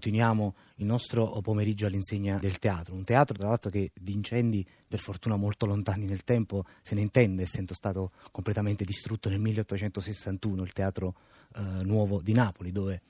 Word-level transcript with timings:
continuiamo 0.00 0.54
il 0.76 0.86
nostro 0.86 1.26
pomeriggio 1.42 1.84
all'insegna 1.84 2.38
del 2.38 2.58
teatro, 2.58 2.94
un 2.94 3.04
teatro 3.04 3.36
tra 3.36 3.48
l'altro 3.48 3.68
che 3.68 3.92
di 3.94 4.14
incendi 4.14 4.66
per 4.88 4.98
fortuna 4.98 5.36
molto 5.36 5.66
lontani 5.66 6.06
nel 6.06 6.24
tempo 6.24 6.64
se 6.80 6.94
ne 6.94 7.02
intende, 7.02 7.42
essendo 7.42 7.74
stato 7.74 8.12
completamente 8.32 8.86
distrutto 8.86 9.28
nel 9.28 9.40
1861, 9.40 10.62
il 10.62 10.72
teatro 10.72 11.14
eh, 11.54 11.60
nuovo 11.82 12.22
di 12.22 12.32
Napoli, 12.32 12.72
dove 12.72 13.02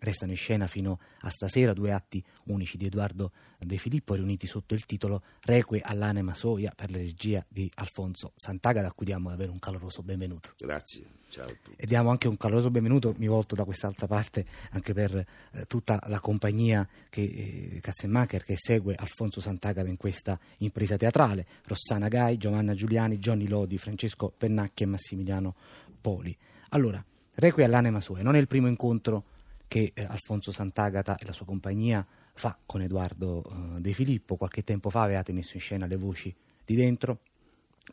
Restano 0.00 0.32
in 0.32 0.36
scena 0.36 0.66
fino 0.66 0.98
a 1.20 1.30
stasera 1.30 1.72
due 1.72 1.92
atti 1.92 2.22
unici 2.46 2.76
di 2.76 2.86
Edoardo 2.86 3.30
De 3.58 3.76
Filippo 3.76 4.14
riuniti 4.14 4.46
sotto 4.46 4.74
il 4.74 4.86
titolo 4.86 5.22
Reque 5.42 5.80
all'anima 5.80 6.34
soia 6.34 6.72
per 6.74 6.90
la 6.90 6.96
regia 6.96 7.44
di 7.46 7.70
Alfonso 7.74 8.32
Sant'Agata 8.34 8.88
a 8.88 8.92
cui 8.92 9.04
diamo 9.04 9.28
davvero 9.28 9.52
un 9.52 9.58
caloroso 9.58 10.02
benvenuto. 10.02 10.54
Grazie, 10.56 11.04
ciao 11.28 11.48
a 11.48 11.54
tutti. 11.62 11.74
E 11.76 11.86
diamo 11.86 12.08
anche 12.08 12.26
un 12.26 12.38
caloroso 12.38 12.70
benvenuto, 12.70 13.14
mi 13.18 13.26
volto 13.26 13.54
da 13.54 13.64
quest'altra 13.64 14.06
parte 14.06 14.46
anche 14.70 14.94
per 14.94 15.14
eh, 15.14 15.66
tutta 15.66 16.02
la 16.06 16.20
compagnia 16.20 16.88
che, 17.10 17.22
eh, 17.22 17.80
Katzenmacher 17.82 18.42
che 18.44 18.56
segue 18.56 18.94
Alfonso 18.94 19.40
Sant'Agata 19.40 19.88
in 19.88 19.98
questa 19.98 20.38
impresa 20.58 20.96
teatrale, 20.96 21.46
Rossana 21.66 22.08
Gai, 22.08 22.38
Giovanna 22.38 22.74
Giuliani, 22.74 23.18
Johnny 23.18 23.46
Lodi, 23.46 23.76
Francesco 23.76 24.32
Pennacchi 24.34 24.84
e 24.84 24.86
Massimiliano 24.86 25.54
Poli. 26.00 26.34
Allora, 26.70 27.04
Reque 27.34 27.64
all'anima 27.64 28.00
soia, 28.00 28.22
non 28.22 28.36
è 28.36 28.38
il 28.38 28.48
primo 28.48 28.68
incontro 28.68 29.24
che 29.70 29.92
eh, 29.94 30.02
Alfonso 30.02 30.50
Sant'Agata 30.50 31.16
e 31.16 31.24
la 31.26 31.32
sua 31.32 31.46
compagnia 31.46 32.04
fa 32.34 32.58
con 32.66 32.82
Edoardo 32.82 33.44
eh, 33.44 33.80
De 33.80 33.92
Filippo. 33.92 34.34
Qualche 34.34 34.64
tempo 34.64 34.90
fa 34.90 35.02
avevate 35.02 35.32
messo 35.32 35.52
in 35.54 35.60
scena 35.60 35.86
le 35.86 35.94
voci 35.94 36.34
di 36.64 36.74
dentro. 36.74 37.20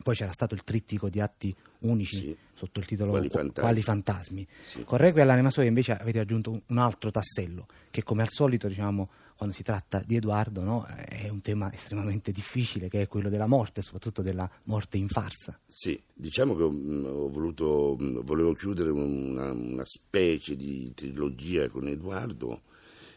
Poi 0.02 0.14
c'era 0.14 0.32
stato 0.32 0.54
il 0.54 0.64
trittico 0.64 1.08
di 1.08 1.20
atti 1.20 1.54
unici 1.80 2.18
sì. 2.18 2.36
sotto 2.54 2.80
il 2.80 2.86
titolo 2.86 3.10
Quali 3.10 3.28
fantasmi. 3.28 3.60
Quali 3.60 3.82
fantasmi. 3.82 4.46
Sì. 4.64 4.84
Con 4.84 4.98
Requie 4.98 5.22
all'anima 5.22 5.50
soia 5.50 5.68
invece 5.68 5.92
avete 5.92 6.18
aggiunto 6.18 6.62
un 6.66 6.78
altro 6.78 7.10
tassello 7.10 7.66
che 7.90 8.02
come 8.02 8.22
al 8.22 8.28
solito 8.28 8.68
diciamo 8.68 9.08
quando 9.38 9.54
si 9.54 9.62
tratta 9.62 10.02
di 10.04 10.16
Edoardo 10.16 10.64
no, 10.64 10.84
è 10.84 11.28
un 11.28 11.40
tema 11.40 11.72
estremamente 11.72 12.32
difficile 12.32 12.88
che 12.88 13.02
è 13.02 13.06
quello 13.06 13.28
della 13.28 13.46
morte, 13.46 13.82
soprattutto 13.82 14.20
della 14.20 14.50
morte 14.64 14.96
in 14.96 15.06
farsa. 15.06 15.56
Sì, 15.64 16.02
diciamo 16.12 16.56
che 16.56 16.64
mm, 16.64 17.04
ho 17.04 17.28
voluto, 17.28 17.96
mm, 18.02 18.18
volevo 18.22 18.52
chiudere 18.54 18.90
una, 18.90 19.52
una 19.52 19.84
specie 19.84 20.56
di 20.56 20.92
trilogia 20.92 21.68
con 21.68 21.86
Edoardo 21.86 22.62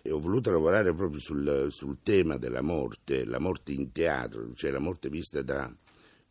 e 0.04 0.12
ho 0.12 0.20
voluto 0.20 0.52
lavorare 0.52 0.94
proprio 0.94 1.20
sul, 1.20 1.68
sul, 1.72 1.98
tema 2.04 2.38
della 2.38 2.62
morte, 2.62 3.26
la 3.26 3.40
morte 3.40 3.72
in 3.72 3.92
teatro, 3.92 4.54
cioè 4.54 4.70
la 4.70 4.78
morte 4.80 5.10
vista 5.10 5.42
da 5.42 5.74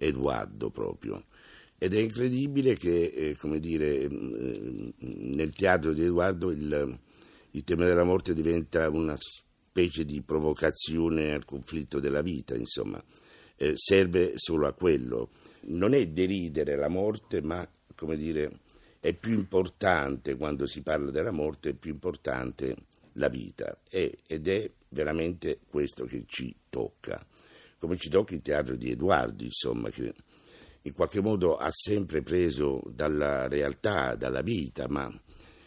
Edoardo 0.06 0.70
proprio. 0.70 1.24
Ed 1.78 1.94
è 1.94 1.98
incredibile 1.98 2.74
che, 2.74 3.04
eh, 3.04 3.36
come 3.36 3.58
dire, 3.60 4.08
mm, 4.08 4.88
nel 4.98 5.52
teatro 5.52 5.92
di 5.92 6.02
Edoardo 6.02 6.50
il, 6.50 6.98
il 7.52 7.64
tema 7.64 7.84
della 7.84 8.04
morte 8.04 8.34
diventa 8.34 8.88
una 8.88 9.16
specie 9.18 10.04
di 10.04 10.20
provocazione 10.22 11.32
al 11.32 11.44
conflitto 11.44 12.00
della 12.00 12.22
vita, 12.22 12.54
insomma, 12.54 13.02
eh, 13.56 13.72
serve 13.74 14.32
solo 14.36 14.66
a 14.66 14.72
quello. 14.72 15.30
Non 15.62 15.94
è 15.94 16.06
deridere 16.06 16.76
la 16.76 16.88
morte, 16.88 17.40
ma, 17.40 17.66
come 17.94 18.16
dire, 18.16 18.60
è 19.00 19.14
più 19.14 19.32
importante 19.32 20.36
quando 20.36 20.66
si 20.66 20.82
parla 20.82 21.10
della 21.10 21.30
morte, 21.30 21.70
è 21.70 21.74
più 21.74 21.92
importante 21.92 22.76
la 23.14 23.28
vita 23.28 23.80
è, 23.88 24.10
ed 24.26 24.48
è 24.48 24.70
veramente 24.88 25.60
questo 25.68 26.04
che 26.04 26.24
ci 26.26 26.54
tocca, 26.68 27.24
come 27.80 27.96
ci 27.96 28.10
tocca 28.10 28.34
il 28.34 28.42
teatro 28.42 28.76
di 28.76 28.90
Edoardo, 28.90 29.42
insomma, 29.42 29.88
che 29.88 30.12
in 30.82 30.92
qualche 30.92 31.20
modo 31.20 31.56
ha 31.56 31.70
sempre 31.70 32.20
preso 32.20 32.82
dalla 32.86 33.48
realtà, 33.48 34.14
dalla 34.14 34.42
vita, 34.42 34.86
ma 34.88 35.10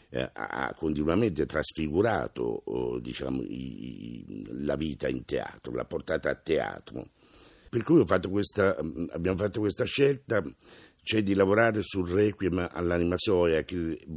eh, 0.09 0.29
ha 0.31 0.73
continuamente 0.77 1.47
trasfigurato 1.47 2.61
oh, 2.65 2.99
diciamo, 2.99 3.41
i, 3.41 4.45
la 4.63 4.75
vita 4.75 5.07
in 5.07 5.25
teatro, 5.25 5.73
l'ha 5.73 5.85
portata 5.85 6.29
a 6.29 6.35
teatro. 6.35 7.07
Per 7.67 7.81
cui 7.81 8.05
fatto 8.05 8.29
questa, 8.29 8.75
abbiamo 9.09 9.37
fatto 9.37 9.59
questa 9.59 9.85
scelta, 9.85 10.43
cioè 11.01 11.23
di 11.23 11.33
lavorare 11.33 11.81
sul 11.81 12.07
Requiem 12.07 12.67
all'anima 12.71 13.15
soia, 13.17 13.65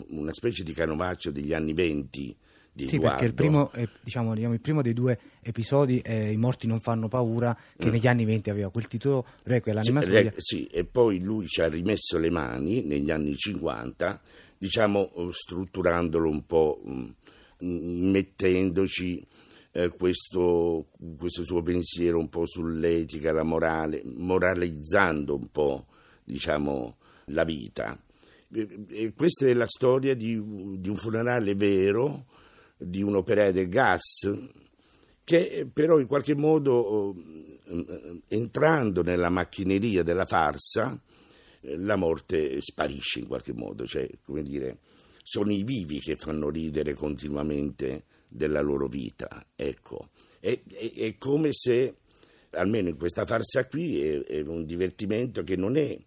una 0.09 0.35
specie 0.35 0.62
di 0.62 0.75
canovaccio 0.75 1.31
degli 1.31 1.55
anni 1.55 1.73
venti, 1.73 2.37
di 2.76 2.88
sì, 2.88 3.00
perché 3.00 3.25
il 3.25 3.32
primo, 3.32 3.70
diciamo, 4.03 4.34
diciamo, 4.34 4.53
il 4.53 4.60
primo, 4.60 4.82
dei 4.82 4.92
due 4.92 5.19
episodi 5.41 6.00
è 6.00 6.12
I 6.12 6.37
morti 6.37 6.66
non 6.66 6.78
fanno 6.78 7.09
paura, 7.09 7.56
che 7.75 7.88
mm. 7.88 7.91
negli 7.91 8.06
anni 8.06 8.26
venti 8.26 8.50
aveva 8.50 8.69
quel 8.69 8.87
titolo 8.87 9.25
Requiem 9.44 9.81
sì, 9.81 9.92
soia. 10.10 10.32
Sì, 10.37 10.66
e 10.66 10.84
poi 10.84 11.19
lui 11.20 11.47
ci 11.47 11.62
ha 11.62 11.69
rimesso 11.69 12.19
le 12.19 12.28
mani 12.28 12.82
negli 12.82 13.10
anni 13.10 13.34
50 13.34 14.20
diciamo 14.59 15.10
eh, 15.14 15.28
strutturandolo 15.31 16.28
un 16.28 16.44
po', 16.44 16.82
mm, 16.87 18.10
mettendoci 18.10 19.26
eh, 19.72 19.88
questo, 19.97 20.88
questo, 21.16 21.44
suo 21.44 21.62
pensiero 21.62 22.19
un 22.19 22.28
po' 22.28 22.47
sull'etica, 22.47 23.32
la 23.32 23.43
morale, 23.43 24.03
moralizzando 24.04 25.34
un 25.34 25.50
po' 25.50 25.87
diciamo, 26.25 26.97
la 27.26 27.44
vita. 27.44 27.98
E 28.48 29.12
questa 29.14 29.47
è 29.47 29.54
la 29.54 29.66
storia 29.66 30.14
di, 30.14 30.41
di 30.78 30.88
un 30.88 30.97
funerale 30.97 31.54
vero, 31.54 32.26
di 32.76 33.03
un'opera 33.03 33.50
del 33.50 33.69
gas, 33.69 34.31
che 35.25 35.69
però 35.72 35.98
in 35.98 36.06
qualche 36.06 36.34
modo, 36.34 37.14
eh, 37.64 38.20
entrando 38.28 39.03
nella 39.03 39.28
macchineria 39.28 40.03
della 40.03 40.26
farsa, 40.26 41.00
la 41.60 41.97
morte 41.97 42.60
sparisce 42.60 43.20
in 43.20 43.26
qualche 43.26 43.53
modo, 43.53 43.87
cioè, 43.87 44.09
come 44.22 44.42
dire, 44.42 44.78
sono 45.22 45.50
i 45.50 45.64
vivi 45.64 45.98
che 45.98 46.16
fanno 46.16 46.48
ridere 46.48 46.94
continuamente 46.94 48.04
della 48.28 48.60
loro 48.60 48.87
vita, 48.87 49.47
ecco. 49.56 50.10
È, 50.38 50.60
è, 50.72 50.93
è 50.94 51.16
come 51.19 51.48
se, 51.53 51.97
almeno 52.50 52.88
in 52.88 52.97
questa 52.97 53.26
farsa 53.26 53.66
qui, 53.66 54.00
è, 54.00 54.20
è 54.22 54.41
un 54.43 54.64
divertimento 54.64 55.43
che 55.43 55.56
non 55.56 55.76
è, 55.76 55.98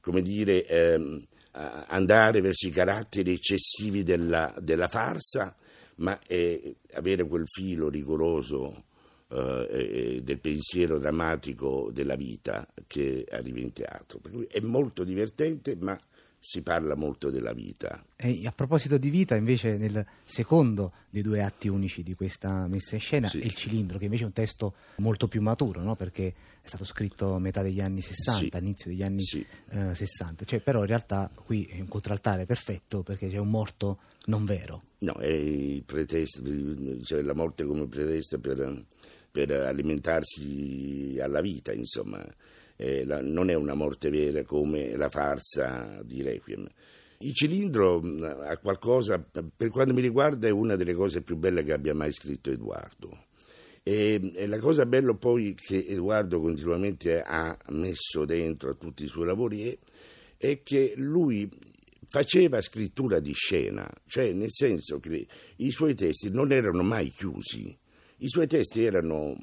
come 0.00 0.22
dire, 0.22 0.64
ehm, 0.64 1.20
andare 1.52 2.40
verso 2.40 2.68
i 2.68 2.70
caratteri 2.70 3.32
eccessivi 3.32 4.04
della, 4.04 4.54
della 4.60 4.86
farsa, 4.86 5.56
ma 6.00 6.18
è 6.26 6.60
avere 6.94 7.26
quel 7.26 7.44
filo 7.46 7.88
rigoroso 7.88 8.84
eh, 9.28 10.20
del 10.22 10.40
pensiero 10.40 10.98
drammatico 10.98 11.90
della 11.92 12.16
vita 12.16 12.66
che 12.86 13.26
arriva 13.30 13.60
in 13.60 13.72
teatro. 13.72 14.18
Per 14.18 14.32
cui 14.32 14.46
è 14.50 14.60
molto 14.60 15.04
divertente, 15.04 15.76
ma 15.76 15.98
si 16.42 16.62
parla 16.62 16.94
molto 16.94 17.30
della 17.30 17.52
vita. 17.52 18.02
E 18.16 18.40
a 18.46 18.52
proposito 18.52 18.96
di 18.96 19.10
vita, 19.10 19.36
invece, 19.36 19.76
nel 19.76 20.04
secondo 20.24 20.92
dei 21.10 21.20
due 21.20 21.42
atti 21.42 21.68
unici 21.68 22.02
di 22.02 22.14
questa 22.14 22.66
messa 22.66 22.94
in 22.94 23.00
scena 23.00 23.28
sì. 23.28 23.40
è 23.40 23.44
il 23.44 23.54
cilindro, 23.54 23.98
che 23.98 24.04
invece 24.04 24.22
è 24.22 24.26
un 24.26 24.32
testo 24.32 24.74
molto 24.96 25.28
più 25.28 25.42
maturo, 25.42 25.82
no? 25.82 25.94
perché 25.94 26.34
è 26.62 26.66
stato 26.66 26.84
scritto 26.84 27.34
a 27.34 27.38
metà 27.38 27.62
degli 27.62 27.80
anni 27.80 28.00
60, 28.00 28.40
sì. 28.40 28.48
all'inizio 28.52 28.90
degli 28.90 29.02
anni 29.02 29.22
sì. 29.22 29.46
eh, 29.68 29.94
60. 29.94 30.44
Cioè, 30.46 30.60
però 30.60 30.80
in 30.80 30.86
realtà 30.86 31.30
qui 31.34 31.66
è 31.66 31.78
un 31.78 31.88
contraltare 31.88 32.46
perfetto 32.46 33.02
perché 33.02 33.28
c'è 33.28 33.38
un 33.38 33.50
morto 33.50 33.98
non 34.26 34.46
vero. 34.46 34.82
No, 35.00 35.14
è 35.14 35.28
il 35.28 35.82
pretesto, 35.84 36.42
cioè 37.02 37.20
la 37.22 37.34
morte 37.34 37.64
come 37.64 37.86
pretesto 37.86 38.38
per 38.38 38.84
per 39.30 39.50
alimentarsi 39.52 41.18
alla 41.20 41.40
vita, 41.40 41.72
insomma. 41.72 42.24
Eh, 42.82 43.04
la, 43.04 43.20
non 43.20 43.50
è 43.50 43.54
una 43.54 43.74
morte 43.74 44.08
vera 44.08 44.42
come 44.42 44.96
la 44.96 45.10
farsa 45.10 46.00
di 46.02 46.22
Requiem. 46.22 46.66
Il 47.18 47.34
cilindro 47.34 48.00
ha 48.00 48.56
qualcosa, 48.56 49.22
per 49.22 49.68
quanto 49.68 49.92
mi 49.92 50.00
riguarda, 50.00 50.48
è 50.48 50.50
una 50.50 50.76
delle 50.76 50.94
cose 50.94 51.20
più 51.20 51.36
belle 51.36 51.62
che 51.62 51.74
abbia 51.74 51.94
mai 51.94 52.10
scritto 52.10 52.50
Edoardo. 52.50 53.26
E, 53.82 54.32
e 54.34 54.46
la 54.46 54.58
cosa 54.58 54.86
bella 54.86 55.12
poi 55.12 55.54
che 55.54 55.84
Edoardo 55.86 56.40
continuamente 56.40 57.20
ha 57.20 57.54
messo 57.68 58.24
dentro 58.24 58.70
a 58.70 58.74
tutti 58.74 59.04
i 59.04 59.08
suoi 59.08 59.26
lavori 59.26 59.68
è, 59.68 59.78
è 60.38 60.62
che 60.62 60.94
lui 60.96 61.46
faceva 62.08 62.62
scrittura 62.62 63.20
di 63.20 63.34
scena, 63.34 63.86
cioè 64.06 64.32
nel 64.32 64.50
senso 64.50 64.98
che 65.00 65.26
i 65.56 65.70
suoi 65.70 65.94
testi 65.94 66.30
non 66.30 66.50
erano 66.50 66.82
mai 66.82 67.10
chiusi 67.10 67.76
i 68.22 68.28
suoi 68.28 68.46
testi 68.46 68.82
erano 68.84 69.36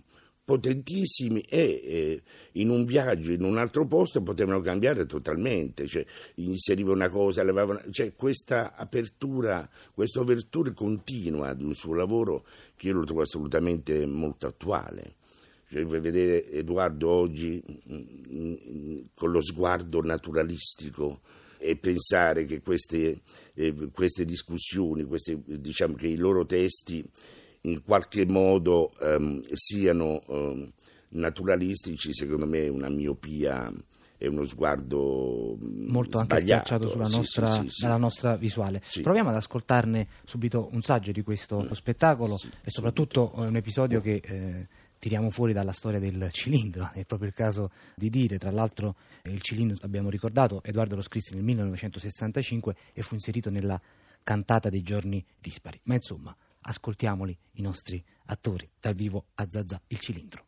potentissimi 0.47 1.41
e 1.41 1.59
eh, 1.59 2.21
in 2.53 2.69
un 2.69 2.85
viaggio 2.85 3.33
in 3.33 3.43
un 3.43 3.57
altro 3.57 3.85
posto 3.85 4.23
potevano 4.23 4.61
cambiare 4.61 5.05
totalmente, 5.05 5.87
cioè 5.87 6.05
inseriva 6.35 6.93
una 6.93 7.09
cosa, 7.09 7.43
levava 7.43 7.83
cioè 7.91 8.15
questa 8.15 8.73
apertura, 8.73 9.69
questa 9.93 10.21
apertura 10.21 10.71
continua 10.71 11.53
di 11.53 11.65
un 11.65 11.73
suo 11.73 11.93
lavoro 11.95 12.45
che 12.77 12.87
io 12.87 12.93
lo 12.93 13.03
trovo 13.03 13.23
assolutamente 13.23 14.05
molto 14.05 14.47
attuale. 14.47 15.15
Cioè, 15.69 15.85
vedere 15.85 16.49
Edoardo 16.49 17.09
oggi 17.09 17.61
mm, 17.91 18.01
mm, 18.31 18.99
con 19.15 19.31
lo 19.31 19.41
sguardo 19.41 20.01
naturalistico 20.01 21.19
e 21.57 21.75
pensare 21.75 22.45
che 22.45 22.61
queste, 22.61 23.19
eh, 23.53 23.89
queste 23.91 24.23
discussioni, 24.23 25.03
queste, 25.03 25.37
diciamo 25.45 25.95
che 25.95 26.07
i 26.07 26.15
loro 26.15 26.45
testi 26.45 27.03
in 27.61 27.83
qualche 27.83 28.25
modo 28.25 28.91
ehm, 28.99 29.41
siano 29.53 30.21
ehm, 30.27 30.71
naturalistici, 31.09 32.13
secondo 32.13 32.45
me 32.45 32.65
è 32.65 32.69
una 32.69 32.89
miopia 32.89 33.71
è 34.17 34.25
uno 34.25 34.45
sguardo 34.45 35.55
mm, 35.61 35.89
molto 35.89 36.17
anche 36.17 36.39
schiacciato 36.39 36.89
sulla 36.89 37.05
sì, 37.05 37.15
nostra, 37.17 37.61
sì, 37.61 37.69
sì, 37.69 37.85
nostra 37.85 38.35
visuale. 38.35 38.81
Proviamo 39.01 39.29
ad 39.29 39.35
ascoltarne 39.35 40.07
subito 40.25 40.69
un 40.71 40.81
saggio 40.81 41.11
di 41.11 41.21
questo 41.21 41.61
Mm. 41.61 41.71
spettacolo 41.71 42.37
e 42.63 42.69
soprattutto 42.69 43.31
eh, 43.37 43.45
un 43.45 43.55
episodio 43.55 44.01
che 44.01 44.21
eh, 44.23 44.67
tiriamo 44.99 45.29
fuori 45.29 45.53
dalla 45.53 45.71
storia 45.71 45.99
del 45.99 46.29
cilindro, 46.31 46.89
è 46.93 47.05
proprio 47.05 47.27
il 47.29 47.35
caso 47.35 47.71
di 47.95 48.09
dire, 48.09 48.37
tra 48.39 48.51
l'altro 48.51 48.95
eh, 49.21 49.31
il 49.31 49.41
cilindro, 49.41 49.77
abbiamo 49.81 50.09
ricordato, 50.09 50.61
Edoardo 50.63 50.95
lo 50.95 51.01
scrisse 51.01 51.35
nel 51.35 51.43
1965 51.43 52.75
e 52.93 53.01
fu 53.03 53.13
inserito 53.13 53.51
nella 53.51 53.79
cantata 54.23 54.69
dei 54.69 54.81
giorni 54.81 55.23
dispari. 55.39 55.79
Ma 55.83 55.93
insomma, 55.93 56.35
ascoltiamoli 56.67 57.37
i 57.53 57.61
nostri 57.61 58.03
attori 58.25 58.69
dal 58.79 58.93
vivo 58.93 59.27
a 59.35 59.49
Zazà 59.49 59.81
il 59.87 59.99
cilindro. 59.99 60.46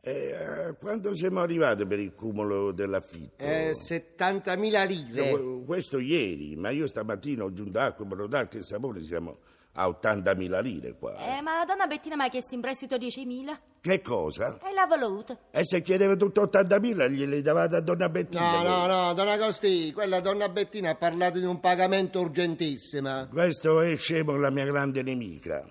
Eh, 0.00 0.74
quando 0.78 1.14
siamo 1.14 1.40
arrivati 1.40 1.84
per 1.86 1.98
il 1.98 2.14
cumulo 2.14 2.72
dell'affitto? 2.72 3.44
Eh, 3.44 3.72
70.000 3.72 4.86
lire. 4.86 5.30
Eh, 5.30 5.62
questo 5.66 5.98
ieri, 5.98 6.56
ma 6.56 6.70
io 6.70 6.86
stamattina 6.86 7.44
ho 7.44 7.52
giunto 7.52 7.78
acqua, 7.80 8.04
brodato 8.04 8.56
e 8.56 8.62
sapore, 8.62 9.02
siamo 9.02 9.38
a 9.72 9.86
80.000 9.86 10.62
lire 10.62 10.94
qua. 10.98 11.16
Eh, 11.16 11.40
ma 11.42 11.64
donna 11.64 11.86
Bettina 11.86 12.16
mi 12.16 12.22
ha 12.24 12.28
chiesto 12.28 12.54
in 12.54 12.60
prestito 12.60 12.96
10.000 12.96 13.58
Che 13.80 14.00
cosa? 14.00 14.58
e 14.68 14.72
l'ha 14.72 14.86
voluto. 14.86 15.38
E 15.50 15.64
se 15.64 15.82
chiedeva 15.82 16.16
tutto 16.16 16.42
80.000 16.42 17.10
glieli 17.10 17.42
davate 17.42 17.76
a 17.76 17.80
donna 17.80 18.08
Bettina? 18.08 18.62
No, 18.62 18.86
no, 18.86 19.04
no, 19.06 19.14
donna 19.14 19.36
Costi, 19.38 19.92
quella 19.92 20.20
donna 20.20 20.48
Bettina 20.48 20.90
ha 20.90 20.94
parlato 20.96 21.38
di 21.38 21.44
un 21.44 21.60
pagamento 21.60 22.20
urgentissimo. 22.20 23.28
Questo 23.28 23.80
è 23.80 23.96
scemo 23.96 24.36
la 24.36 24.50
mia 24.50 24.64
grande 24.64 25.02
nemica. 25.02 25.64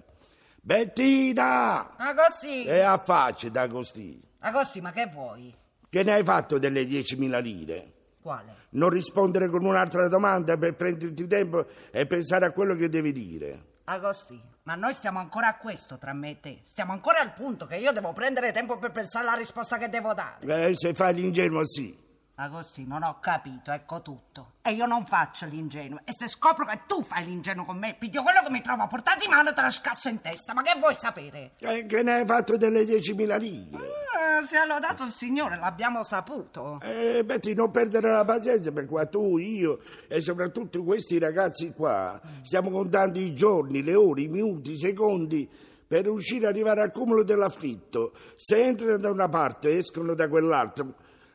Bettina! 0.68 1.96
Agosti, 1.96 2.66
E 2.66 2.81
affacci 2.81 3.50
d'Agostino. 3.50 4.19
Agosti, 4.40 4.81
ma 4.81 4.92
che 4.92 5.06
vuoi? 5.06 5.56
Che 5.90 6.04
ne 6.04 6.12
hai 6.12 6.25
fatto 6.25 6.60
delle 6.60 6.84
10.000 6.84 7.42
lire? 7.42 7.94
Quale? 8.22 8.54
Non 8.72 8.90
rispondere 8.90 9.48
con 9.48 9.64
un'altra 9.64 10.10
domanda 10.10 10.58
per 10.58 10.75
prenderti 10.75 11.25
tempo 11.25 11.66
e 11.90 12.06
pensare 12.06 12.48
a 12.48 12.52
quello 12.52 12.75
che 12.75 12.90
devi 12.90 13.14
dire. 13.14 13.75
Agosti, 13.86 14.38
ma 14.64 14.75
noi 14.75 14.94
stiamo 14.94 15.19
ancora 15.19 15.48
a 15.48 15.58
questo 15.58 15.98
tra 15.98 16.12
me 16.12 16.31
e 16.31 16.40
te. 16.42 16.60
Stiamo 16.66 16.92
ancora 16.92 17.22
al 17.22 17.31
punto 17.31 17.66
che 17.66 17.78
io 17.78 17.94
devo 17.94 18.12
prendere 18.12 18.52
tempo 18.52 18.78
per 18.78 18.92
pensare 18.92 19.25
alla 19.25 19.38
risposta 19.38 19.78
che 19.78 19.88
devo 19.88 20.14
dare. 20.14 20.69
Eh, 20.69 20.75
se 20.75 20.94
fai 20.94 21.14
l'ingenuo, 21.14 21.66
sì. 21.66 21.98
Agosti, 22.39 22.86
non 22.86 23.01
ho 23.01 23.18
capito, 23.19 23.72
ecco 23.72 24.04
tutto. 24.04 24.51
E 24.62 24.74
io 24.74 24.86
non 24.86 25.07
faccio 25.07 25.48
l'ingenuo. 25.48 26.01
E 26.04 26.12
se 26.13 26.28
scopro 26.28 26.66
che 26.66 26.81
tu 26.86 27.01
fai 27.01 27.25
l'ingenuo 27.25 27.66
con 27.66 27.80
me, 27.80 27.95
piglio 27.98 28.22
quello 28.22 28.42
che 28.44 28.51
mi 28.51 28.62
trovo 28.62 28.84
a 28.84 28.88
portata 28.88 29.24
in 29.24 29.31
mano 29.31 29.50
e 29.50 29.54
te 29.56 29.62
lo 29.63 29.72
scasso 29.72 30.07
in 30.07 30.22
testa. 30.22 30.54
Ma 30.54 30.62
che 30.62 30.78
vuoi 30.78 30.94
sapere? 30.94 31.54
Eh, 31.60 31.88
che 31.88 32.04
ne 32.04 32.13
hai 32.13 32.25
fatto 32.28 32.56
delle 32.56 32.84
10.000 32.84 33.39
lire? 33.39 33.78
Eh, 33.78 34.45
se 34.45 34.56
ha 34.56 34.66
lodato 34.66 35.04
il 35.04 35.12
Signore, 35.12 35.57
l'abbiamo 35.57 36.04
saputo. 36.04 36.80
Eh, 36.84 37.24
Betty, 37.25 37.56
non 37.56 37.72
perdere 37.72 38.12
la 38.12 38.24
pazienza 38.24 38.72
perché 38.72 38.88
qua 38.88 39.07
tu, 39.07 39.40
io 39.40 39.80
e 40.07 40.22
soprattutto 40.22 40.83
questi 40.83 41.18
ragazzi 41.18 41.74
qua 41.74 42.22
stiamo 42.44 42.69
contando 42.69 43.18
i 43.18 43.33
giorni, 43.33 43.81
le 43.81 43.95
ore, 43.95 44.22
i 44.22 44.28
minuti, 44.28 44.74
i 44.74 44.78
secondi 44.78 45.50
per 45.88 46.04
riuscire 46.04 46.45
ad 46.45 46.54
arrivare 46.54 46.81
al 46.81 46.92
cumulo 46.92 47.24
dell'affitto. 47.24 48.12
Se 48.36 48.63
entrano 48.63 48.98
da 48.98 49.10
una 49.10 49.28
parte 49.28 49.69
e 49.69 49.78
escono 49.78 50.13
da 50.13 50.30
quell'altra, 50.30 50.86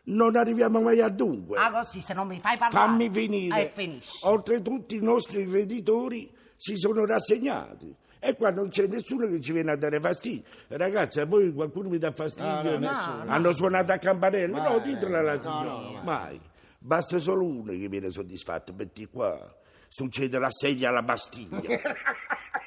non 0.04 0.36
arriviamo 0.36 0.80
mai 0.80 1.00
a 1.00 1.08
dunque. 1.08 1.58
Agosti, 1.58 2.00
se 2.00 2.14
non 2.14 2.26
mi 2.26 2.40
fai 2.40 2.56
parlare... 2.56 2.86
Fammi 2.86 3.10
finire. 3.10 3.68
E 3.68 3.72
finisci. 3.72 4.18
Oltretutto 4.22 4.94
i 4.94 5.00
nostri 5.00 5.48
creditori 5.48 6.32
si 6.56 6.76
sono 6.76 7.04
rassegnati. 7.04 7.94
E 8.18 8.36
qua 8.36 8.50
non 8.52 8.68
c'è 8.68 8.86
nessuno 8.86 9.26
che 9.26 9.40
ci 9.40 9.52
viene 9.52 9.72
a 9.72 9.76
dare 9.76 9.98
fastidio. 9.98 10.42
Ragazzi, 10.68 11.20
a 11.20 11.26
voi 11.26 11.52
qualcuno 11.52 11.88
mi 11.88 11.98
dà 11.98 12.12
fastidio? 12.12 12.62
No, 12.62 12.70
no, 12.70 12.78
nessuno. 12.78 13.24
Hanno 13.26 13.52
suonato 13.52 13.92
a 13.92 13.98
campanello? 13.98 14.62
no, 14.62 14.78
ditelo 14.78 15.18
alla 15.18 15.34
no, 15.34 15.42
signora. 15.42 15.62
no, 15.62 15.90
no. 15.90 16.00
Mai. 16.04 16.40
Basta 16.78 17.18
solo 17.18 17.44
uno 17.44 17.72
che 17.72 17.88
viene 17.88 18.10
soddisfatto. 18.10 18.72
Metti 18.74 19.06
qua. 19.06 19.56
Succede 19.88 20.38
la 20.38 20.50
segna 20.50 20.88
alla 20.88 21.02
Bastiglia. 21.02 21.80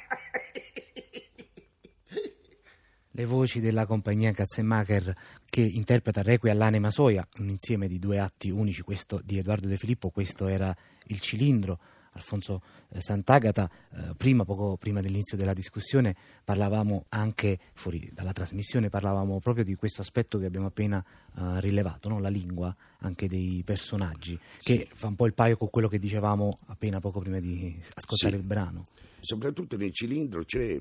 Le 3.18 3.24
voci 3.24 3.62
della 3.62 3.86
compagnia 3.86 4.34
Katzenmacher 4.34 5.16
che 5.46 5.62
interpreta 5.62 6.22
Requie 6.22 6.52
all'anima 6.52 6.92
soia, 6.92 7.26
un 7.38 7.48
insieme 7.48 7.88
di 7.88 7.98
due 7.98 8.20
atti 8.20 8.50
unici, 8.50 8.82
questo 8.82 9.22
di 9.24 9.38
Edoardo 9.38 9.70
De 9.70 9.78
Filippo, 9.78 10.10
questo 10.10 10.48
era 10.48 10.76
Il 11.06 11.22
cilindro, 11.22 11.80
Alfonso 12.12 12.62
eh, 12.90 13.00
Sant'Agata. 13.00 13.70
Eh, 13.94 14.16
prima, 14.18 14.44
poco 14.44 14.76
prima 14.76 15.00
dell'inizio 15.00 15.38
della 15.38 15.54
discussione, 15.54 16.14
parlavamo 16.44 17.06
anche, 17.08 17.58
fuori 17.74 18.10
dalla 18.12 18.34
trasmissione, 18.34 18.90
parlavamo 18.90 19.40
proprio 19.40 19.64
di 19.64 19.76
questo 19.76 20.02
aspetto 20.02 20.38
che 20.38 20.46
abbiamo 20.48 20.68
appena 20.68 21.02
eh, 21.38 21.62
rilevato, 21.62 22.10
no? 22.10 22.20
la 22.20 22.28
lingua 22.28 22.76
anche 23.00 23.30
dei 23.30 23.62
personaggi, 23.64 24.38
che 24.60 24.90
fa 24.94 25.08
un 25.08 25.16
po' 25.16 25.26
il 25.26 25.34
paio 25.34 25.56
con 25.56 25.70
quello 25.70 25.88
che 25.88 26.00
dicevamo 26.00 26.58
appena 26.66 27.00
poco 27.00 27.22
prima 27.22 27.40
di 27.40 27.80
ascoltare 27.94 28.34
Sì. 28.34 28.40
il 28.42 28.46
brano. 28.46 28.84
Soprattutto 29.22 29.78
nel 29.78 29.94
cilindro 29.94 30.44
c'è 30.44 30.78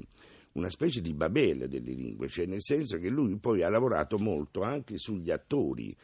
una 0.55 0.71
specie 0.71 1.01
di 1.01 1.15
babele 1.15 1.69
delle 1.69 1.93
lingue, 1.93 2.29
cioè 2.29 2.47
nel 2.47 2.63
senso 2.63 2.99
che 2.99 3.09
lui 3.09 3.37
poi 3.39 3.63
ha 3.63 3.69
lavorato 3.69 4.19
molto 4.19 4.63
anche 4.63 4.99
sugli 4.99 5.31
attori. 5.31 5.95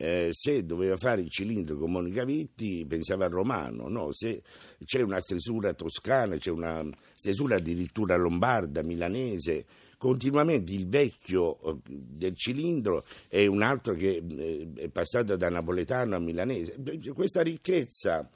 Eh, 0.00 0.28
se 0.30 0.64
doveva 0.64 0.96
fare 0.96 1.22
il 1.22 1.28
cilindro 1.28 1.76
con 1.76 1.90
Monica 1.90 2.24
Vitti 2.24 2.86
pensava 2.86 3.24
al 3.24 3.32
romano, 3.32 3.88
no? 3.88 4.12
se 4.12 4.42
c'è 4.84 5.00
una 5.00 5.20
stesura 5.20 5.74
toscana, 5.74 6.36
c'è 6.36 6.50
una 6.50 6.88
stesura 7.14 7.56
addirittura 7.56 8.14
lombarda, 8.14 8.84
milanese, 8.84 9.66
continuamente 9.98 10.72
il 10.72 10.88
vecchio 10.88 11.60
eh, 11.60 11.76
del 11.84 12.36
cilindro 12.36 13.04
è 13.26 13.44
un 13.46 13.62
altro 13.62 13.94
che 13.94 14.22
eh, 14.24 14.68
è 14.76 14.88
passato 14.88 15.36
da 15.36 15.50
napoletano 15.50 16.14
a 16.14 16.20
milanese. 16.20 16.76
Questa 17.12 17.42
ricchezza 17.42 18.30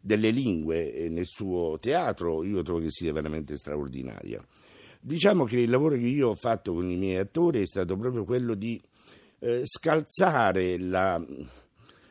delle 0.00 0.30
lingue 0.30 0.94
eh, 0.94 1.08
nel 1.08 1.26
suo 1.26 1.78
teatro 1.80 2.44
io 2.44 2.62
trovo 2.62 2.80
che 2.80 2.90
sia 2.90 3.12
veramente 3.12 3.56
straordinaria. 3.56 4.40
Diciamo 5.00 5.44
che 5.44 5.60
il 5.60 5.70
lavoro 5.70 5.94
che 5.94 6.06
io 6.06 6.30
ho 6.30 6.34
fatto 6.34 6.74
con 6.74 6.90
i 6.90 6.96
miei 6.96 7.18
attori 7.18 7.62
è 7.62 7.66
stato 7.66 7.96
proprio 7.96 8.24
quello 8.24 8.54
di 8.54 8.80
eh, 9.40 9.60
scalzare 9.64 10.78
la, 10.78 11.24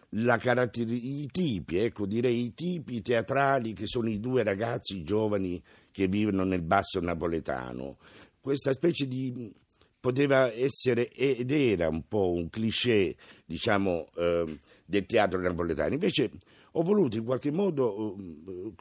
la 0.10 0.38
caratter- 0.38 0.90
i 0.90 1.28
tipi, 1.32 1.78
ecco, 1.78 2.06
direi 2.06 2.46
i 2.46 2.54
tipi 2.54 3.02
teatrali 3.02 3.74
che 3.74 3.88
sono 3.88 4.10
i 4.10 4.20
due 4.20 4.44
ragazzi 4.44 5.04
giovani 5.04 5.62
che 5.92 6.08
vivono 6.08 6.44
nel 6.44 6.62
basso 6.62 7.00
napoletano. 7.02 7.98
Questa 8.40 8.72
specie 8.72 9.08
di 9.08 9.52
poteva 10.00 10.52
essere 10.54 11.10
ed 11.10 11.52
era 11.52 11.90
un 11.90 12.08
po' 12.08 12.32
un 12.32 12.50
cliché, 12.50 13.16
diciamo, 13.46 14.08
eh, 14.16 14.58
del 14.86 15.06
teatro 15.06 15.42
napoletano. 15.42 15.94
Invece 15.94 16.32
ho 16.72 16.82
voluto 16.82 17.18
in 17.18 17.26
qualche 17.26 17.52
modo 17.52 18.16
eh, 18.16 18.72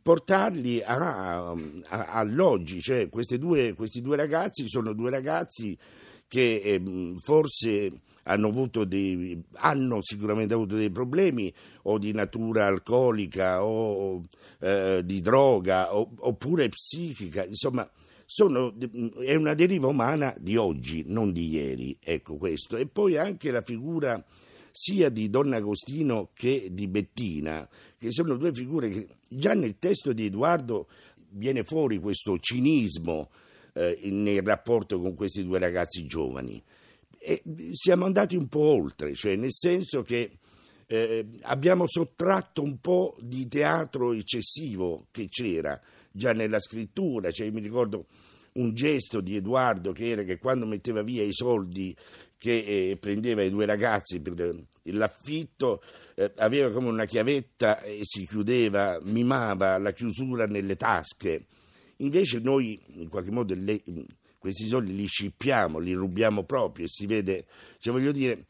portarli 0.00 0.80
a, 0.82 1.50
a- 1.50 2.06
all'oggi, 2.06 2.80
cioè 2.80 3.08
due, 3.38 3.74
questi 3.74 4.00
due 4.00 4.16
ragazzi 4.16 4.68
sono 4.68 4.92
due 4.94 5.10
ragazzi 5.10 5.76
che 6.28 6.60
eh, 6.64 7.14
forse 7.22 7.90
hanno, 8.24 8.48
avuto 8.48 8.84
dei, 8.84 9.38
hanno 9.54 9.98
sicuramente 10.00 10.54
avuto 10.54 10.76
dei 10.76 10.90
problemi 10.90 11.52
o 11.82 11.98
di 11.98 12.12
natura 12.12 12.66
alcolica 12.66 13.62
o 13.64 14.22
eh, 14.60 15.02
di 15.04 15.20
droga 15.20 15.94
o- 15.94 16.10
oppure 16.20 16.68
psichica, 16.70 17.44
insomma 17.44 17.88
sono- 18.24 18.74
è 19.18 19.34
una 19.34 19.52
deriva 19.52 19.88
umana 19.88 20.34
di 20.40 20.56
oggi, 20.56 21.04
non 21.06 21.32
di 21.32 21.48
ieri, 21.50 21.98
ecco 22.00 22.36
questo. 22.36 22.78
E 22.78 22.86
poi 22.86 23.18
anche 23.18 23.50
la 23.50 23.60
figura 23.60 24.24
sia 24.70 25.10
di 25.10 25.28
Don 25.28 25.52
Agostino 25.52 26.30
che 26.32 26.68
di 26.72 26.88
Bettina, 26.88 27.68
che 27.98 28.10
sono 28.10 28.36
due 28.36 28.52
figure 28.54 28.88
che 28.88 29.06
già 29.36 29.54
nel 29.54 29.78
testo 29.78 30.12
di 30.12 30.26
Edoardo 30.26 30.88
viene 31.30 31.62
fuori 31.62 31.98
questo 31.98 32.38
cinismo 32.38 33.30
eh, 33.74 33.98
nel 34.04 34.42
rapporto 34.42 35.00
con 35.00 35.14
questi 35.14 35.44
due 35.44 35.58
ragazzi 35.58 36.06
giovani. 36.06 36.62
E 37.18 37.42
siamo 37.72 38.04
andati 38.04 38.36
un 38.36 38.48
po' 38.48 38.74
oltre, 38.74 39.14
cioè 39.14 39.36
nel 39.36 39.52
senso 39.52 40.02
che 40.02 40.38
eh, 40.86 41.26
abbiamo 41.42 41.86
sottratto 41.86 42.62
un 42.62 42.78
po' 42.80 43.16
di 43.20 43.46
teatro 43.48 44.12
eccessivo 44.12 45.06
che 45.10 45.28
c'era 45.28 45.80
già 46.10 46.32
nella 46.32 46.60
scrittura, 46.60 47.30
cioè 47.30 47.46
io 47.46 47.52
mi 47.52 47.60
ricordo 47.60 48.06
un 48.54 48.74
gesto 48.74 49.20
di 49.20 49.36
Edoardo 49.36 49.92
che 49.92 50.08
era 50.08 50.22
che 50.24 50.38
quando 50.38 50.66
metteva 50.66 51.02
via 51.02 51.22
i 51.22 51.32
soldi 51.32 51.96
che 52.42 52.90
eh, 52.90 52.96
prendeva 52.96 53.44
i 53.44 53.50
due 53.50 53.66
ragazzi 53.66 54.18
per 54.18 54.32
eh, 54.40 54.66
l'affitto 54.90 55.80
eh, 56.16 56.32
aveva 56.38 56.72
come 56.72 56.88
una 56.88 57.04
chiavetta 57.04 57.80
e 57.82 58.00
si 58.02 58.26
chiudeva, 58.26 58.98
mimava 59.04 59.78
la 59.78 59.92
chiusura 59.92 60.46
nelle 60.46 60.74
tasche. 60.74 61.46
Invece 61.98 62.40
noi 62.40 62.82
in 62.94 63.08
qualche 63.08 63.30
modo 63.30 63.54
le- 63.54 63.80
questi 64.40 64.66
soldi 64.66 64.96
li 64.96 65.06
scippiamo, 65.06 65.78
li 65.78 65.92
rubiamo 65.92 66.42
proprio 66.42 66.86
e 66.86 66.88
si 66.88 67.06
vede, 67.06 67.46
cioè 67.78 67.92
voglio 67.92 68.10
dire, 68.10 68.46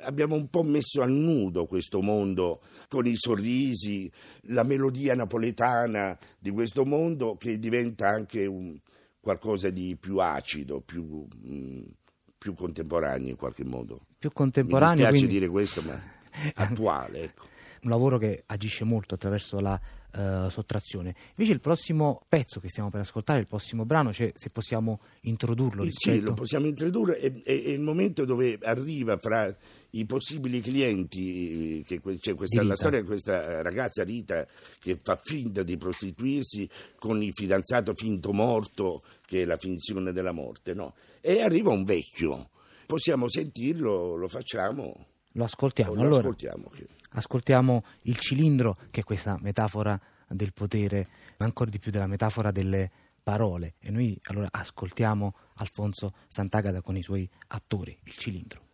abbiamo 0.00 0.34
un 0.34 0.48
po' 0.48 0.64
messo 0.64 1.00
a 1.00 1.06
nudo 1.06 1.66
questo 1.66 2.02
mondo 2.02 2.60
con 2.88 3.06
i 3.06 3.14
sorrisi, 3.14 4.10
la 4.46 4.64
melodia 4.64 5.14
napoletana 5.14 6.18
di 6.40 6.50
questo 6.50 6.84
mondo 6.84 7.36
che 7.36 7.56
diventa 7.60 8.08
anche 8.08 8.46
un- 8.46 8.76
qualcosa 9.20 9.70
di 9.70 9.94
più 9.94 10.18
acido, 10.18 10.80
più, 10.80 11.24
mm, 11.46 11.82
più 12.38 12.54
contemporanei 12.54 13.30
in 13.30 13.36
qualche 13.36 13.64
modo. 13.64 14.00
Più 14.18 14.30
contemporaneo. 14.32 14.90
Mi 14.90 14.96
dispiace 14.96 15.18
quindi... 15.18 15.38
dire 15.38 15.50
questo, 15.50 15.82
ma 15.82 16.00
attuale, 16.54 17.22
ecco. 17.24 17.46
Un 17.82 17.90
lavoro 17.90 18.18
che 18.18 18.44
agisce 18.46 18.84
molto 18.84 19.14
attraverso 19.14 19.60
la 19.60 19.78
uh, 20.14 20.48
sottrazione. 20.48 21.14
Invece 21.30 21.52
il 21.52 21.60
prossimo 21.60 22.22
pezzo 22.28 22.60
che 22.60 22.68
stiamo 22.68 22.90
per 22.90 23.00
ascoltare, 23.00 23.40
il 23.40 23.46
prossimo 23.46 23.84
brano, 23.84 24.12
cioè, 24.12 24.30
se 24.34 24.50
possiamo 24.50 25.00
introdurlo 25.22 25.82
rispetto... 25.82 26.16
Sì, 26.16 26.22
lo 26.22 26.32
possiamo 26.34 26.66
introdurre, 26.66 27.18
è, 27.18 27.32
è, 27.42 27.62
è 27.62 27.68
il 27.68 27.80
momento 27.80 28.24
dove 28.24 28.58
arriva 28.62 29.16
fra 29.18 29.54
i 29.90 30.04
possibili 30.04 30.60
clienti, 30.60 31.82
che 31.86 32.00
c'è 32.18 32.34
questa, 32.34 32.62
la 32.62 32.76
storia 32.76 33.00
di 33.00 33.06
questa 33.06 33.62
ragazza 33.62 34.04
Rita 34.04 34.46
che 34.78 34.98
fa 35.02 35.16
finta 35.16 35.62
di 35.62 35.76
prostituirsi 35.76 36.68
con 36.98 37.22
il 37.22 37.32
fidanzato 37.32 37.94
finto 37.94 38.32
morto, 38.32 39.02
che 39.24 39.42
è 39.42 39.44
la 39.44 39.56
finzione 39.56 40.12
della 40.12 40.32
morte, 40.32 40.74
no? 40.74 40.94
E 41.20 41.40
arriva 41.40 41.70
un 41.70 41.84
vecchio, 41.84 42.50
possiamo 42.86 43.28
sentirlo, 43.28 44.14
lo 44.14 44.28
facciamo. 44.28 45.06
Lo 45.32 45.44
ascoltiamo, 45.44 45.94
lo 45.94 46.00
allora. 46.00 46.18
Ascoltiamo. 46.18 46.70
Ascoltiamo 47.10 47.82
il 48.02 48.18
cilindro, 48.18 48.76
che 48.90 49.00
è 49.00 49.04
questa 49.04 49.36
metafora 49.40 49.98
del 50.28 50.52
potere, 50.52 51.08
ma 51.38 51.46
ancora 51.46 51.70
di 51.70 51.78
più 51.78 51.90
della 51.90 52.06
metafora 52.06 52.50
delle 52.50 52.90
parole. 53.22 53.74
E 53.80 53.90
noi 53.90 54.18
allora 54.24 54.48
ascoltiamo 54.50 55.34
Alfonso 55.56 56.14
Sant'Agata 56.28 56.80
con 56.80 56.96
i 56.96 57.02
suoi 57.02 57.28
attori, 57.48 57.98
il 58.04 58.16
cilindro. 58.16 58.66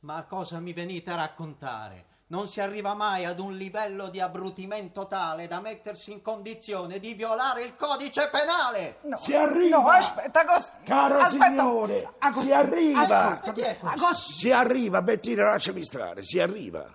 Ma 0.00 0.24
cosa 0.24 0.60
mi 0.60 0.72
venite 0.72 1.10
a 1.10 1.16
raccontare? 1.16 2.06
Non 2.30 2.46
si 2.46 2.60
arriva 2.60 2.94
mai 2.94 3.24
ad 3.24 3.40
un 3.40 3.56
livello 3.56 4.10
di 4.10 4.20
abbrutimento 4.20 5.06
tale 5.06 5.48
da 5.48 5.60
mettersi 5.60 6.12
in 6.12 6.20
condizione 6.20 6.98
di 6.98 7.14
violare 7.14 7.64
il 7.64 7.74
codice 7.74 8.28
penale. 8.28 8.98
No, 9.04 9.16
si 9.16 9.34
arriva. 9.34 9.78
No, 9.78 9.88
aspetta, 9.88 10.40
Agostino. 10.40 10.82
Caro 10.84 11.18
aspetta. 11.20 11.44
signore, 11.46 12.12
Agostino, 12.18 12.44
si 12.44 12.52
arriva. 12.52 13.40
Ascolta. 13.40 14.14
Si 14.14 14.52
arriva, 14.52 15.00
Bettina, 15.00 15.44
lasciami 15.44 15.82
stare, 15.82 16.22
si 16.22 16.38
arriva. 16.38 16.86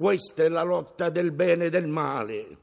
Questa 0.00 0.44
è 0.44 0.48
la 0.48 0.62
lotta 0.62 1.10
del 1.10 1.30
bene 1.30 1.66
e 1.66 1.68
del 1.68 1.86
male. 1.86 2.56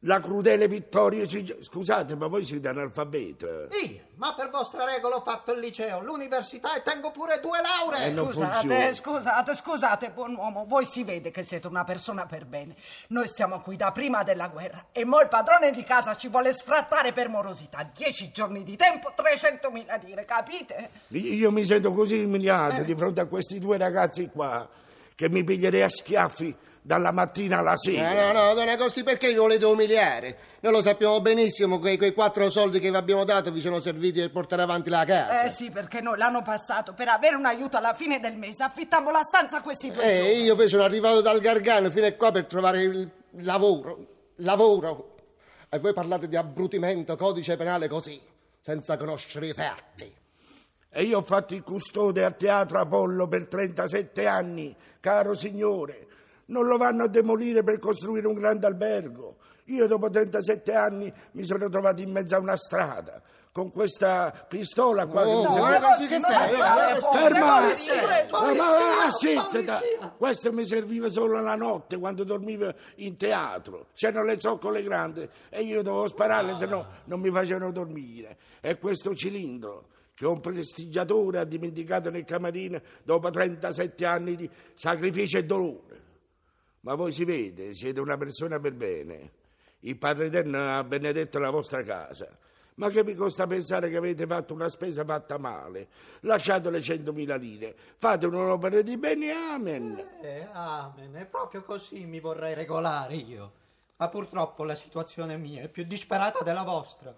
La 0.00 0.18
crudele 0.18 0.66
vittoria 0.66 1.24
si... 1.28 1.56
Scusate, 1.60 2.16
ma 2.16 2.26
voi 2.26 2.44
siete 2.44 2.66
analfabeta. 2.66 3.46
Io? 3.46 4.00
Ma 4.16 4.34
per 4.34 4.50
vostra 4.50 4.84
regola 4.84 5.14
ho 5.14 5.22
fatto 5.22 5.52
il 5.52 5.60
liceo, 5.60 6.02
l'università 6.02 6.74
e 6.74 6.82
tengo 6.82 7.12
pure 7.12 7.38
due 7.38 7.60
lauree. 7.62 8.06
Eh, 8.06 8.32
scusate, 8.32 8.94
scusate, 8.96 9.54
scusate, 9.54 10.10
buon 10.10 10.34
uomo, 10.34 10.64
voi 10.66 10.84
si 10.84 11.04
vede 11.04 11.30
che 11.30 11.44
siete 11.44 11.68
una 11.68 11.84
persona 11.84 12.26
per 12.26 12.46
bene. 12.46 12.74
Noi 13.10 13.28
stiamo 13.28 13.60
qui 13.60 13.76
da 13.76 13.92
prima 13.92 14.24
della 14.24 14.48
guerra 14.48 14.86
e 14.90 15.04
mo 15.04 15.20
il 15.20 15.28
padrone 15.28 15.70
di 15.70 15.84
casa 15.84 16.16
ci 16.16 16.26
vuole 16.26 16.52
sfrattare 16.52 17.12
per 17.12 17.28
morosità. 17.28 17.88
Dieci 17.94 18.32
giorni 18.32 18.64
di 18.64 18.74
tempo, 18.74 19.14
300.000 19.16 20.04
lire, 20.04 20.24
capite? 20.24 20.90
Io 21.10 21.52
mi 21.52 21.64
sento 21.64 21.92
così 21.92 22.24
umiliato 22.24 22.80
eh. 22.80 22.84
di 22.84 22.96
fronte 22.96 23.20
a 23.20 23.26
questi 23.26 23.60
due 23.60 23.78
ragazzi 23.78 24.28
qua 24.28 24.68
che 25.14 25.28
mi 25.28 25.44
piglierei 25.44 25.82
a 25.82 25.88
schiaffi 25.88 26.54
dalla 26.84 27.12
mattina 27.12 27.58
alla 27.58 27.76
sera. 27.76 28.12
No, 28.12 28.32
no, 28.32 28.46
no, 28.48 28.54
Don 28.54 28.68
Agosti, 28.68 29.04
perché 29.04 29.28
vi 29.28 29.34
volete 29.36 29.64
umiliare? 29.64 30.36
Noi 30.60 30.72
lo 30.72 30.82
sappiamo 30.82 31.20
benissimo 31.20 31.78
che 31.78 31.96
quei 31.96 32.12
quattro 32.12 32.50
soldi 32.50 32.80
che 32.80 32.90
vi 32.90 32.96
abbiamo 32.96 33.22
dato 33.24 33.52
vi 33.52 33.60
sono 33.60 33.78
serviti 33.78 34.18
per 34.18 34.32
portare 34.32 34.62
avanti 34.62 34.90
la 34.90 35.04
casa. 35.04 35.44
Eh 35.44 35.50
sì, 35.50 35.70
perché 35.70 36.00
noi 36.00 36.18
l'anno 36.18 36.42
passato, 36.42 36.92
per 36.92 37.06
avere 37.08 37.36
un 37.36 37.46
aiuto 37.46 37.76
alla 37.76 37.94
fine 37.94 38.18
del 38.18 38.36
mese, 38.36 38.64
affittammo 38.64 39.12
la 39.12 39.22
stanza 39.22 39.58
a 39.58 39.62
questi 39.62 39.92
due 39.92 40.02
Eh, 40.02 40.16
giorni. 40.16 40.42
io 40.42 40.56
poi 40.56 40.68
sono 40.68 40.82
arrivato 40.82 41.20
dal 41.20 41.38
Gargano 41.40 41.88
fino 41.90 42.06
a 42.06 42.12
qua 42.12 42.32
per 42.32 42.46
trovare 42.46 42.82
il 42.82 43.08
lavoro. 43.42 44.06
Lavoro. 44.36 45.14
E 45.68 45.78
voi 45.78 45.92
parlate 45.92 46.26
di 46.26 46.34
abbrutimento, 46.36 47.14
codice 47.16 47.56
penale 47.56 47.86
così, 47.86 48.20
senza 48.60 48.96
conoscere 48.96 49.46
i 49.46 49.52
fatti. 49.52 50.12
E 50.94 51.04
io 51.04 51.18
ho 51.18 51.22
fatto 51.22 51.54
il 51.54 51.62
custode 51.62 52.22
a 52.22 52.30
Teatro 52.32 52.78
Apollo 52.78 53.26
per 53.26 53.46
37 53.46 54.26
anni, 54.26 54.76
caro 55.00 55.34
signore. 55.34 56.06
Non 56.46 56.66
lo 56.66 56.76
vanno 56.76 57.04
a 57.04 57.08
demolire 57.08 57.62
per 57.62 57.78
costruire 57.78 58.26
un 58.26 58.34
grande 58.34 58.66
albergo. 58.66 59.36
Io 59.66 59.86
dopo 59.86 60.10
37 60.10 60.74
anni 60.74 61.10
mi 61.32 61.44
sono 61.44 61.70
trovato 61.70 62.02
in 62.02 62.10
mezzo 62.10 62.36
a 62.36 62.40
una 62.40 62.56
strada 62.58 63.22
con 63.52 63.70
questa 63.70 64.32
pistola 64.46 65.06
qua. 65.06 65.26
Oh, 65.26 65.42
che 65.42 65.48
mi 65.48 66.18
no, 66.18 66.28
Ferma! 67.10 67.60
Polizia, 67.60 68.26
No, 68.30 68.54
ma 68.54 69.10
zitta, 69.10 69.80
questo 70.18 70.52
mi 70.52 70.66
serviva 70.66 71.08
solo 71.08 71.40
la 71.40 71.54
notte 71.54 71.98
quando 71.98 72.24
dormivo 72.24 72.70
in 72.96 73.16
teatro. 73.16 73.86
C'erano 73.94 74.26
le 74.26 74.38
zoccole 74.38 74.82
grandi 74.82 75.26
e 75.48 75.62
io 75.62 75.80
dovevo 75.82 76.08
spararle, 76.08 76.58
se 76.58 76.66
no 76.66 76.86
non 77.04 77.20
mi 77.20 77.30
facevano 77.30 77.72
dormire. 77.72 78.36
E 78.60 78.78
questo 78.78 79.14
cilindro 79.14 79.86
che 80.22 80.28
un 80.28 80.38
prestigiatore 80.38 81.40
ha 81.40 81.44
dimenticato 81.44 82.08
nel 82.08 82.22
camerino 82.22 82.80
dopo 83.02 83.28
37 83.28 84.06
anni 84.06 84.36
di 84.36 84.48
sacrificio 84.72 85.38
e 85.38 85.44
dolore. 85.44 86.00
Ma 86.82 86.94
voi 86.94 87.10
si 87.10 87.24
vede, 87.24 87.74
siete 87.74 87.98
una 87.98 88.16
persona 88.16 88.60
per 88.60 88.72
bene. 88.74 89.32
Il 89.80 89.96
Padre 89.98 90.26
Eterno 90.26 90.78
ha 90.78 90.84
benedetto 90.84 91.40
la 91.40 91.50
vostra 91.50 91.82
casa. 91.82 92.38
Ma 92.74 92.88
che 92.88 93.02
vi 93.02 93.16
costa 93.16 93.48
pensare 93.48 93.90
che 93.90 93.96
avete 93.96 94.24
fatto 94.24 94.54
una 94.54 94.68
spesa 94.68 95.04
fatta 95.04 95.38
male? 95.38 95.88
Lasciate 96.20 96.70
le 96.70 96.78
100.000 96.78 97.38
lire, 97.38 97.74
fate 97.98 98.26
un'opera 98.26 98.80
di 98.80 98.96
bene, 98.96 99.32
amen. 99.32 100.06
Eh, 100.22 100.46
amen, 100.52 101.14
è 101.14 101.26
proprio 101.26 101.64
così 101.64 102.04
mi 102.04 102.20
vorrei 102.20 102.54
regolare 102.54 103.16
io. 103.16 103.52
Ma 103.96 104.08
purtroppo 104.08 104.62
la 104.62 104.76
situazione 104.76 105.36
mia 105.36 105.62
è 105.62 105.68
più 105.68 105.82
disperata 105.82 106.44
della 106.44 106.62
vostra. 106.62 107.12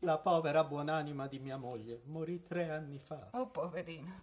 La 0.00 0.16
povera 0.18 0.64
buonanima 0.64 1.26
di 1.26 1.38
mia 1.38 1.58
moglie 1.58 2.00
morì 2.06 2.42
tre 2.42 2.70
anni 2.70 2.98
fa. 2.98 3.28
Oh, 3.32 3.48
poverina. 3.48 4.22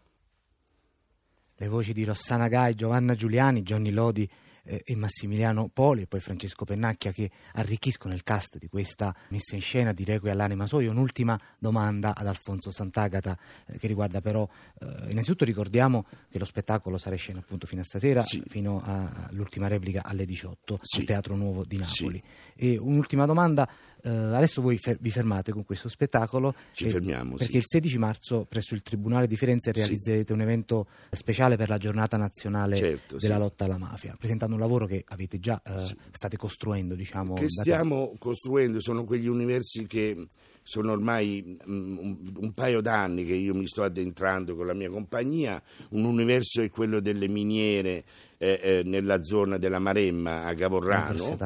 Le 1.60 1.68
voci 1.68 1.94
di 1.94 2.04
Rossana 2.04 2.48
Gai, 2.48 2.74
Giovanna 2.74 3.14
Giuliani, 3.14 3.62
Johnny 3.62 3.92
Lodi 3.92 4.28
eh, 4.64 4.82
e 4.84 4.96
Massimiliano 4.96 5.70
Poli 5.72 6.04
e 6.04 6.08
poi 6.08 6.20
Francesco 6.20 6.66
Pennacchia 6.66 7.12
che 7.12 7.30
arricchiscono 7.54 8.14
il 8.14 8.24
cast 8.24 8.58
di 8.58 8.68
questa 8.68 9.16
messa 9.30 9.56
in 9.56 9.62
scena 9.62 9.92
di 9.94 10.04
Requie 10.04 10.32
all'anima 10.32 10.66
soia. 10.68 10.90
Un'ultima 10.90 11.40
domanda 11.60 12.16
ad 12.16 12.26
Alfonso 12.28 12.72
Sant'Agata 12.72 13.38
eh, 13.68 13.78
che 13.78 13.86
riguarda 13.88 14.20
però, 14.22 14.48
eh, 14.80 15.10
innanzitutto 15.12 15.46
ricordiamo 15.46 16.06
che 16.30 16.40
lo 16.40 16.46
spettacolo 16.46 16.98
sarà 16.98 17.14
in 17.16 17.22
scena 17.22 17.40
appunto 17.40 17.66
fino 17.68 17.82
a 17.82 17.86
stasera, 17.86 18.24
Sì. 18.24 18.44
fino 18.48 18.82
all'ultima 18.84 19.68
replica 19.68 20.02
alle 20.04 20.26
18 20.26 20.80
Sì. 20.82 21.00
al 21.00 21.06
Teatro 21.06 21.36
Nuovo 21.36 21.64
di 21.64 21.78
Napoli. 21.78 22.22
E 22.56 22.78
un'ultima 22.78 23.26
domanda, 23.26 23.68
eh, 24.08 24.36
adesso 24.36 24.62
voi 24.62 24.78
fer- 24.78 25.00
vi 25.02 25.12
fermate 25.12 25.52
con 25.52 25.66
questo 25.66 25.90
spettacolo 25.90 26.54
Ci 26.72 26.86
eh, 26.86 26.90
fermiamo, 26.90 27.32
sì. 27.32 27.38
perché 27.38 27.58
il 27.58 27.64
16 27.66 27.98
marzo 27.98 28.46
presso 28.48 28.74
il 28.74 28.82
Tribunale 28.82 29.28
di 29.28 29.36
Firenze 29.36 29.72
Sì. 29.74 29.80
realizzerete 29.80 30.34
un 30.34 30.42
evento 30.42 30.88
speciale 31.12 31.58
per 31.58 31.70
la 31.70 31.78
giornata 31.78 32.18
nazionale 32.18 32.78
Certo, 32.78 33.18
della 33.18 33.36
sì. 33.36 33.40
lotta 33.42 33.66
alla 33.66 33.78
mafia, 33.78 34.16
presentando 34.18 34.56
un 34.56 34.62
lavoro 34.62 34.86
che 34.86 35.04
avete 35.08 35.40
già 35.40 35.62
eh, 35.66 35.96
state 36.12 36.38
costruendo, 36.38 36.96
diciamo. 36.96 37.34
che 37.34 37.50
stiamo 37.50 38.14
costruendo 38.18 38.80
sono 38.80 39.04
quegli 39.04 39.28
universi 39.28 39.86
che 39.86 40.28
sono 40.64 40.92
ormai 40.92 41.58
mm, 41.70 41.98
un, 41.98 42.18
un 42.40 42.54
paio 42.54 42.82
d'anni 42.82 43.26
che 43.26 43.34
io 43.34 43.54
mi 43.54 43.68
sto 43.68 43.84
addentrando 43.84 44.56
con 44.56 44.68
la 44.68 44.74
mia 44.74 44.90
compagnia. 44.90 45.62
Un 45.92 46.04
universo 46.04 46.62
è 46.62 46.70
quello 46.70 47.00
delle 47.00 47.30
miniere 47.30 48.04
eh, 48.38 48.60
eh, 48.62 48.82
nella 48.84 49.24
zona 49.24 49.58
della 49.58 49.80
Maremma 49.80 50.44
a 50.44 50.54
Gavorrano. 50.54 51.38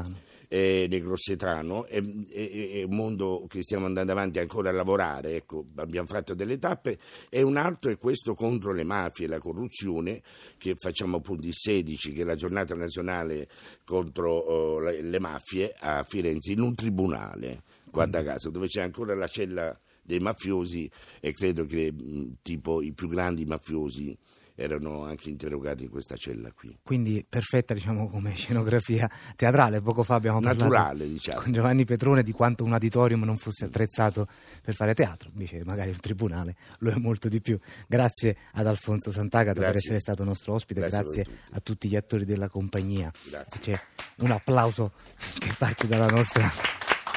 Eh, 0.54 0.86
nel 0.90 1.02
Grossetano, 1.02 1.86
è, 1.86 2.02
è- 2.02 2.72
è 2.72 2.84
un 2.84 2.94
mondo 2.94 3.46
che 3.48 3.64
stiamo 3.64 3.86
andando 3.86 4.12
avanti 4.12 4.40
ancora 4.40 4.68
a 4.70 4.74
lavorare, 4.74 5.36
ecco, 5.38 5.68
abbiamo 5.76 6.08
fatto 6.08 6.34
delle 6.34 6.60
tappe, 6.60 6.98
e 7.30 7.42
un 7.42 7.56
altro 7.56 7.90
è 7.90 7.98
questo 7.98 8.36
contro 8.36 8.74
le 8.74 8.84
mafie 8.84 9.28
e 9.28 9.30
la 9.30 9.40
corruzione, 9.40 10.22
che 10.58 10.74
facciamo 10.76 11.18
appunto 11.18 11.48
il 11.48 11.54
16, 11.56 12.12
che 12.12 12.24
è 12.24 12.26
la 12.26 12.36
giornata 12.36 12.76
nazionale 12.76 13.48
contro 13.86 14.34
oh, 14.34 14.80
le, 14.80 15.20
mafie 15.20 15.74
a 15.80 16.04
Firenze, 16.04 16.52
in 16.52 16.60
un 16.60 16.76
tribunale, 16.76 17.64
guarda 17.90 18.22
caso, 18.22 18.50
dove 18.50 18.68
c'è 18.68 18.82
ancora 18.82 19.16
la 19.16 19.28
cella 19.28 19.80
dei 20.04 20.20
mafiosi 20.20 20.92
e 21.22 21.32
credo 21.32 21.64
che 21.64 21.94
tipo 22.42 22.82
i 22.82 22.92
più 22.92 23.08
grandi 23.08 23.46
mafiosi 23.46 24.18
erano 24.62 25.06
anche 25.06 25.30
interrogati 25.30 25.84
in 25.84 25.90
questa 25.90 26.16
cella 26.16 26.52
qui. 26.52 26.78
Quindi 26.84 27.26
perfetta, 27.28 27.74
diciamo, 27.74 28.10
come 28.10 28.34
scenografia 28.36 29.10
teatrale. 29.36 29.82
Poco 29.82 30.04
fa 30.04 30.16
abbiamo 30.16 30.40
parlato 30.40 30.70
Naturale, 30.70 31.08
diciamo. 31.08 31.42
con 31.42 31.52
Giovanni 31.52 31.86
Petrone 31.86 32.24
di 32.24 32.32
quanto 32.32 32.64
un 32.64 32.74
auditorium 32.74 33.24
non 33.24 33.38
fosse 33.38 33.66
attrezzato 33.66 34.28
per 34.62 34.74
fare 34.74 34.94
teatro, 34.94 35.30
invece 35.34 35.64
magari 35.64 35.90
un 35.90 36.00
tribunale 36.00 36.56
lo 36.80 36.92
è 36.92 36.96
molto 36.96 37.28
di 37.28 37.42
più. 37.42 37.58
Grazie 37.88 38.38
ad 38.54 38.68
Alfonso 38.68 39.12
Sant'Agata 39.12 39.60
per 39.60 39.72
Grazie. 39.72 39.80
essere 39.80 40.00
stato 40.00 40.24
nostro 40.24 40.54
ospite, 40.54 40.80
Grazie 40.82 41.02
grazie, 41.04 41.22
a 41.22 41.26
tutti. 41.26 41.40
a 41.52 41.60
tutti 41.60 41.88
gli 41.90 41.96
attori 41.96 42.26
della 42.26 42.50
compagnia. 42.50 43.12
Grazie. 43.30 43.60
C'è 43.60 43.82
un 44.18 44.32
applauso 44.32 44.92
che 45.40 45.54
parte 45.58 45.88
dalla 45.88 46.08
nostra 46.08 46.50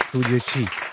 studio 0.08 0.38
C. 0.38 0.83